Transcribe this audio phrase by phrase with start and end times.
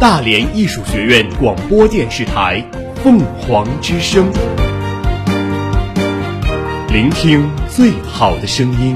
[0.00, 2.64] 大连艺术学院广播电视台
[3.02, 4.30] 凤凰之声，
[6.86, 8.94] 聆听最好的声音。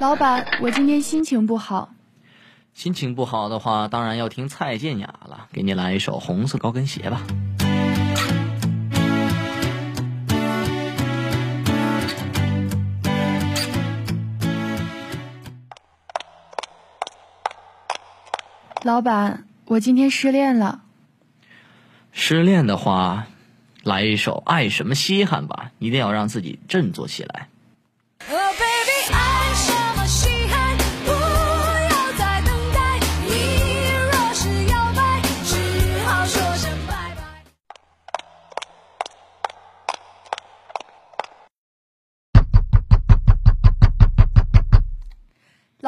[0.00, 1.90] 老板，我今天心情不好。
[2.78, 5.48] 心情不好的话，当然要听蔡健雅了。
[5.52, 7.26] 给你来一首《红色高跟鞋》吧。
[18.84, 20.82] 老板，我今天失恋了。
[22.12, 23.26] 失恋的话，
[23.82, 27.48] 来一首《爱什么稀罕》吧，一定要让自己振作起来。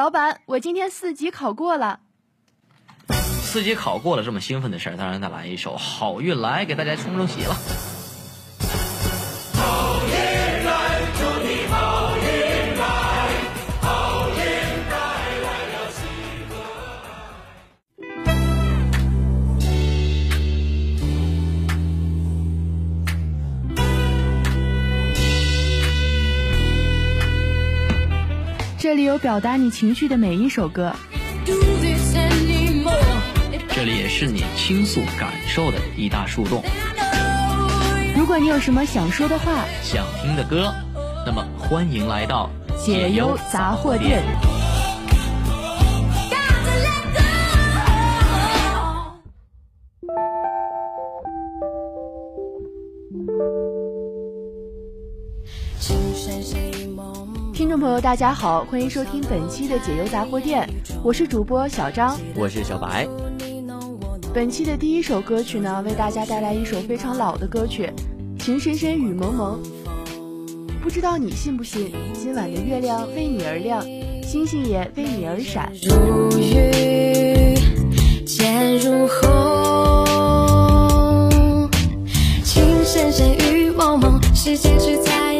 [0.01, 1.99] 老板，我今天四级考过了。
[3.07, 7.55] 四级考过了，这么兴奋的事，当然再来一首《好运来》，给大家冲冲喜了。
[28.91, 30.93] 这里有表达你情绪的每一首歌，
[33.69, 36.61] 这里也是你倾诉感受的一大树洞。
[38.17, 40.73] 如果你有什么想说的话、想听的歌，
[41.25, 44.25] 那么欢迎来到解忧杂货店。
[58.01, 60.67] 大家好，欢迎收听本期的解忧杂货店，
[61.03, 63.07] 我是主播小张，我是小白。
[64.33, 67.91] 本期的第一首歌曲呢，为大家带来一首非常老的歌曲
[68.43, 69.59] 《情深深雨蒙蒙》。
[70.81, 73.85] 不知道你信不信，今晚的月亮为你而亮，
[74.23, 75.71] 星星也为你而闪。
[75.83, 77.53] 如雨
[78.25, 79.29] 渐如虹，
[82.43, 85.30] 情深深雨蒙蒙，世界只在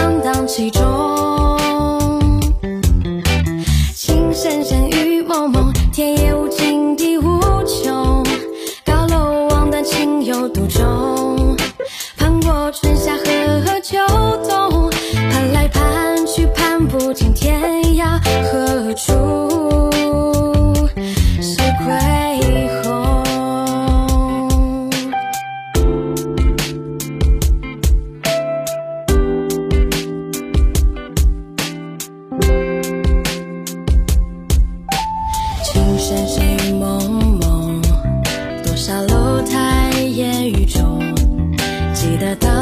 [0.00, 1.99] 荡荡其中。
[42.20, 42.59] 记得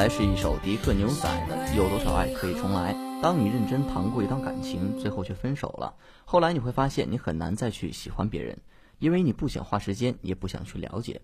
[0.00, 2.94] 来是一首迪克牛仔的《有多少爱可以重来》。
[3.20, 5.94] 当你认真谈过一段感情，最后却分手了，
[6.24, 8.56] 后来你会发现你很难再去喜欢别人，
[8.98, 11.20] 因为你不想花时间，也不想去了解。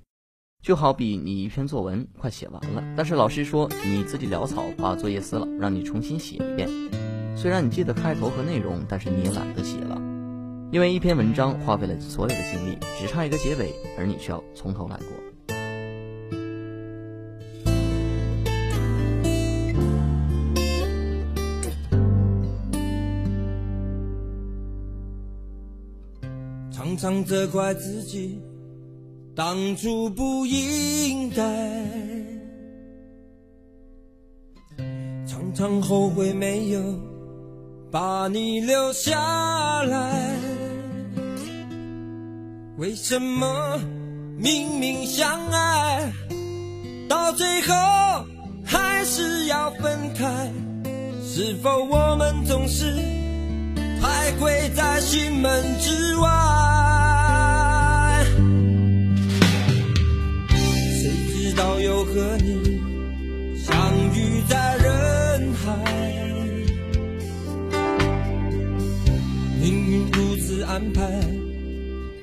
[0.63, 6.69] 就好比你一篇作文快写完了，但是老师说你自己潦草把作业撕了，让你重新写一遍。
[7.35, 9.97] 虽然你记得开头和内容，但是你也懒得写了，
[10.71, 15.26] 因为一篇文章花费了所有的精力，只差一个结尾，而你却要从头来过。
[26.97, 28.41] 常常责怪自己
[29.35, 31.43] 当初不应该，
[35.27, 36.81] 常常后悔没有
[37.91, 40.39] 把你留下来。
[42.79, 43.79] 为什么
[44.39, 46.11] 明明相爱，
[47.07, 47.75] 到最后
[48.65, 50.51] 还是要分开？
[51.23, 52.87] 是否我们总是
[54.07, 56.29] 徘徊在心门之外？
[60.49, 62.81] 谁知道又和你
[63.59, 63.75] 相
[64.15, 65.67] 遇在人海，
[69.61, 71.03] 命运如此安排，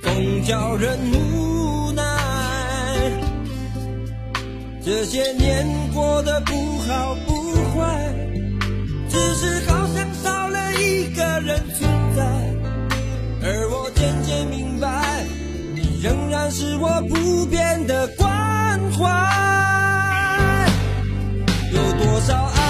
[0.01, 2.01] 总叫人无奈。
[4.85, 7.33] 这些年过得不好不
[7.77, 8.22] 坏。
[9.13, 12.23] 只是好像少了一个人存在，
[13.43, 15.23] 而我渐渐明白，
[15.75, 18.27] 你仍然是我不变的关
[18.97, 19.05] 怀。
[21.71, 22.62] 有多少爱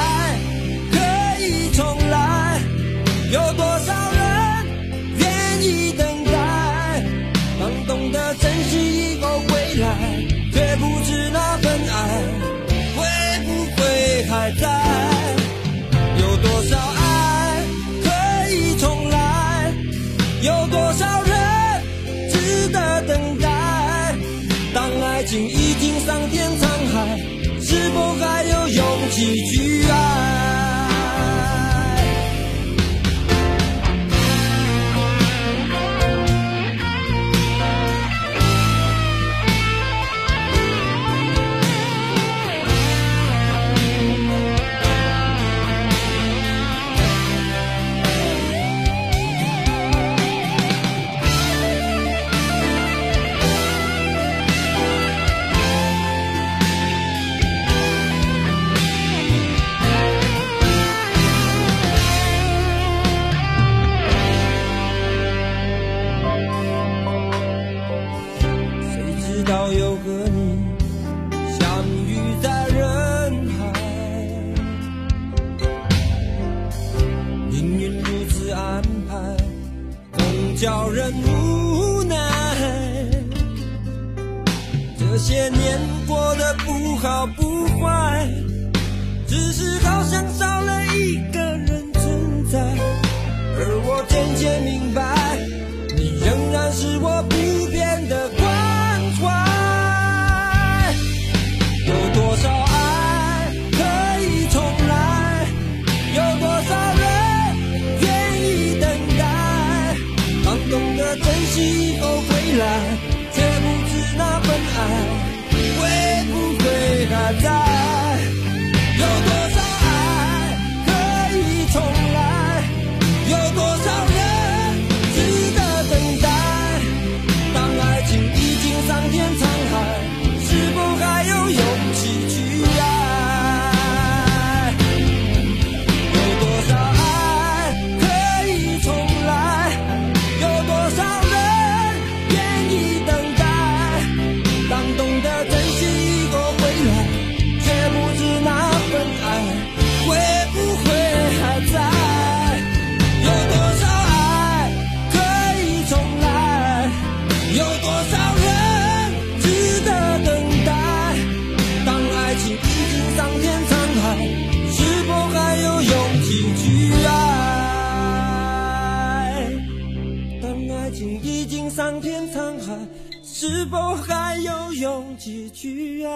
[172.03, 172.77] 经桑田沧海，
[173.23, 176.11] 是否还有勇气去爱？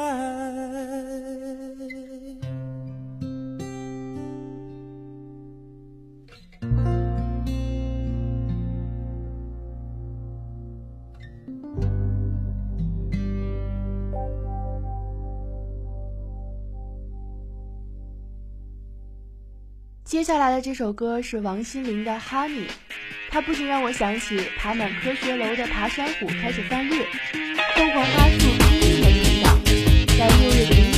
[20.04, 22.68] 接下来的这首歌是王心凌的《Honey》，
[23.30, 27.04] 它不禁让我想起爬满科学楼的爬山虎开始翻绿，
[27.76, 29.64] 凤凰花树拼命的成长，
[30.18, 30.97] 在六月的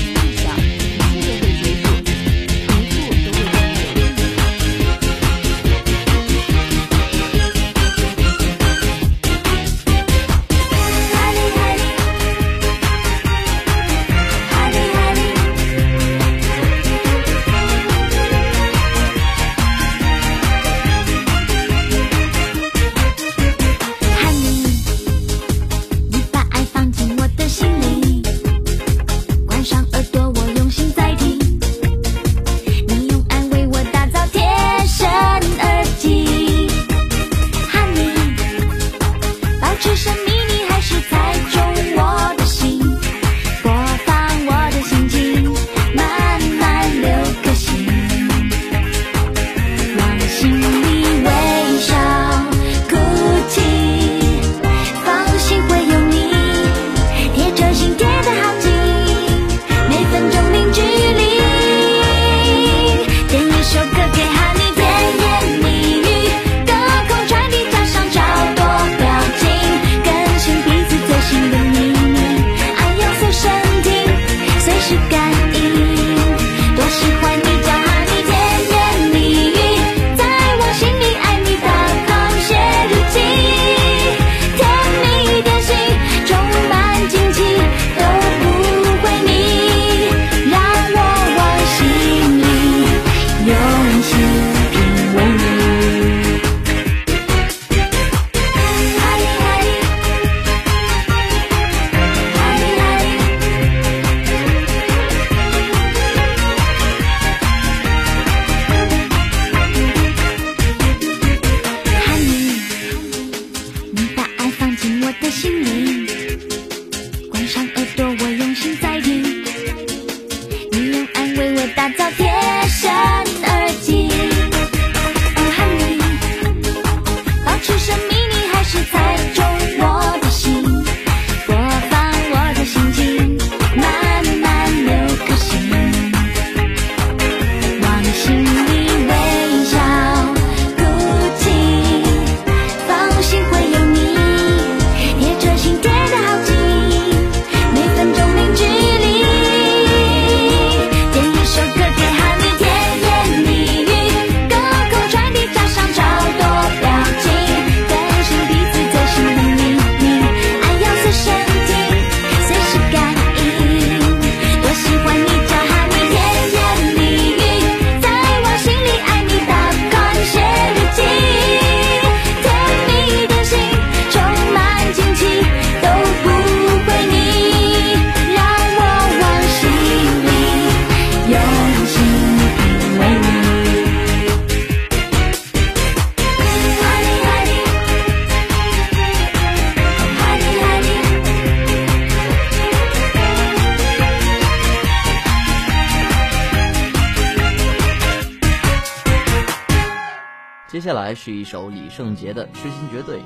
[201.22, 203.18] 是一首李圣杰的《痴心绝对》。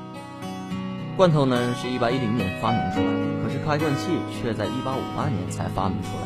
[1.15, 3.05] 罐头呢是一八一零年发明出来，
[3.43, 6.23] 可是开罐器却在一八五八年才发明出来。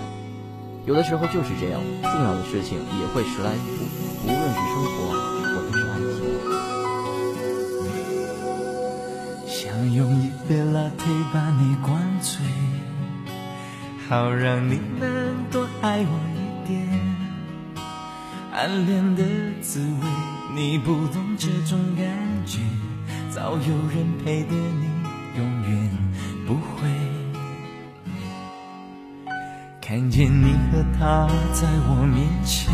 [0.86, 3.84] 有的时候就是这样，重要的事情也会时来运不，
[4.24, 5.12] 无论是生活
[5.44, 6.24] 或者是爱情。
[9.46, 12.40] 想用一杯 latte 把你灌醉，
[14.08, 16.88] 好让你能多爱我一点。
[18.54, 19.24] 暗恋的
[19.62, 20.08] 滋味，
[20.58, 22.08] 你不懂这种感
[22.44, 22.58] 觉，
[23.30, 24.90] 早有人陪的你
[25.38, 25.88] 永远
[26.48, 26.90] 不会。
[29.80, 32.74] 看见你和他在我面前，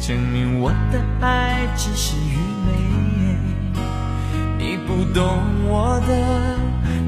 [0.00, 2.72] 证明我的爱只是愚昧。
[4.56, 5.22] 你不懂
[5.68, 6.56] 我的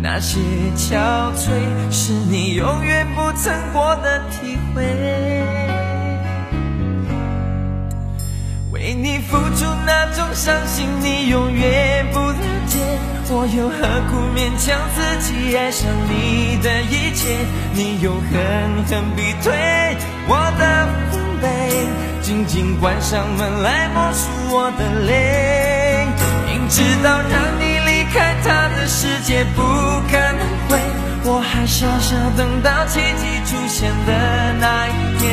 [0.03, 0.39] 那些
[0.77, 5.74] 憔悴，是你永远不曾过的体会。
[8.85, 12.37] 为你付出那种伤心，你永远不了
[12.67, 12.79] 解。
[13.31, 13.79] 我又何
[14.11, 17.35] 苦勉强自己爱上你的一切？
[17.73, 19.55] 你又狠狠逼退
[20.29, 21.49] 我的防备，
[22.21, 26.07] 紧紧关上门来默数我的泪。
[26.47, 29.63] 明知道让你离开他的世界不
[30.13, 30.79] 可能会，
[31.25, 35.33] 我还傻傻等到奇迹出现的那一天，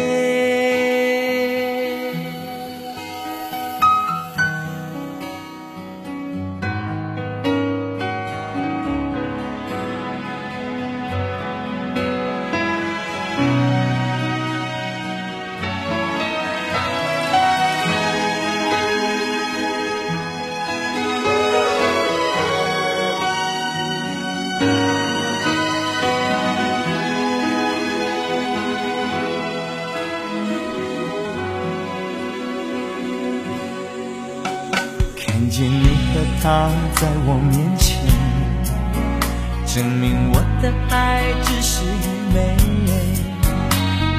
[35.41, 37.97] 看见你和他在我面前，
[39.65, 42.55] 证明我的爱只是愚昧。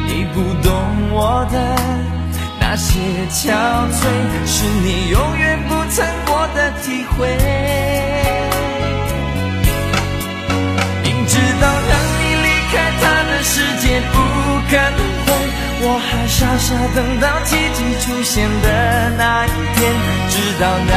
[0.08, 0.72] 你不懂
[1.12, 1.54] 我的
[2.58, 2.98] 那些
[3.30, 3.54] 憔
[3.92, 4.02] 悴，
[4.44, 7.28] 是你永远不曾过的体会。
[11.04, 14.18] 明知道让你离开他的世界不
[14.68, 15.21] 可能，
[15.84, 19.92] 我还傻傻等到奇迹出现的那一天，
[20.30, 20.94] 直到那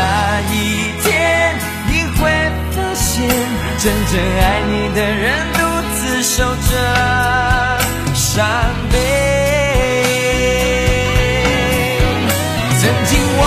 [0.53, 0.53] 一
[1.01, 2.29] 天，你会
[2.71, 3.27] 发现，
[3.79, 5.23] 真正爱你的人
[5.53, 5.59] 独
[5.95, 6.35] 自守
[6.69, 6.69] 着
[8.13, 8.45] 伤
[8.91, 8.95] 悲。
[12.79, 13.41] 曾经我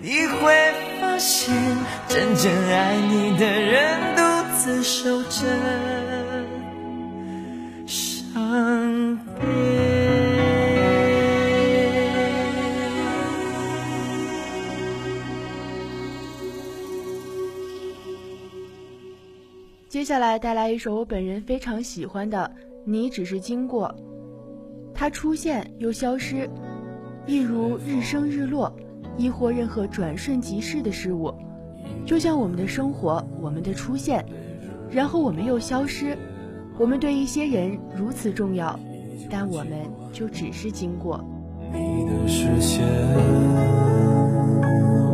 [0.00, 1.52] 你会发现，
[2.08, 4.22] 真正爱你的人独
[4.56, 5.40] 自守着
[7.84, 9.42] 伤悲。
[19.88, 22.48] 接下来带来一首我本人非常喜欢的
[22.84, 23.88] 《你只是经过》，
[24.94, 26.48] 它出现又消失，
[27.26, 28.72] 一如日升日落，
[29.18, 31.34] 亦或任何转瞬即逝的事物，
[32.06, 34.24] 就像我们的生活，我们的出现，
[34.90, 36.16] 然后我们又消失。
[36.78, 38.78] 我们对一些人如此重要，
[39.28, 39.72] 但我们
[40.12, 41.20] 就只是经过。
[41.72, 42.86] 你的视线，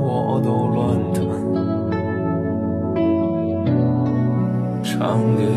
[0.03, 1.25] 我都乱弹，
[4.85, 5.49] 长夜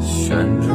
[0.00, 0.74] 旋转，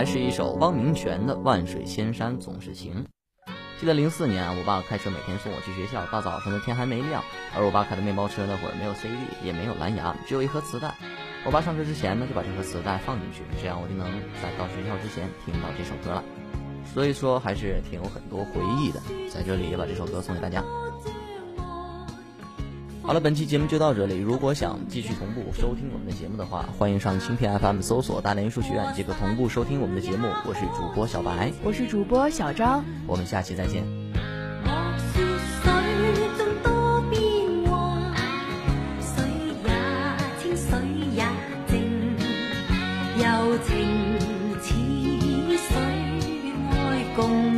[0.00, 3.04] 来是一首汪明荃的《万水千山总是情》。
[3.78, 7.22] 记得零四年啊，我爸开车每天送我去学校，大早上的天还没亮，
[7.54, 9.12] 而我爸开的面包车那会儿没有 CD，
[9.44, 10.94] 也没有蓝牙，只有一盒磁带。
[11.44, 14.10] 我爸上车之前呢，就把这盒磁带放进去，这样我就能
[14.42, 16.24] 在到学校之前听到这首歌了。
[16.94, 20.64] 所以说还是挺有很多回忆的，在这里也把这首歌送给大家。
[23.10, 24.16] 好了，本期节目就到这里。
[24.16, 30.28] 如果想继续同步收听我们的节目的话，欢迎上蜻蜓 FM 搜索“大连艺术学院”即可同步收听我们的节目。
[30.46, 32.84] 我是主播小白，我是主播小张。
[33.08, 33.82] 我们下期再见。
[34.62, 34.70] 莫
[35.12, 35.26] 说
[35.64, 35.72] 水
[36.38, 37.20] 中多變
[37.66, 38.14] 幻，
[39.02, 39.24] 水
[39.64, 39.70] 也
[40.40, 40.78] 清，水
[41.16, 41.24] 也
[41.66, 41.82] 靜，
[43.18, 43.74] 柔情
[44.62, 44.70] 似
[45.58, 45.74] 水，
[46.70, 47.49] 爱共